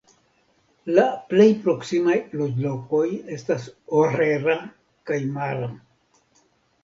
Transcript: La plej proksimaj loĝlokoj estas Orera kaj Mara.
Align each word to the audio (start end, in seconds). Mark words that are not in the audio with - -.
La 0.99 1.03
plej 1.33 1.45
proksimaj 1.65 2.15
loĝlokoj 2.39 3.03
estas 3.35 3.67
Orera 3.99 4.55
kaj 5.11 5.19
Mara. 5.35 5.69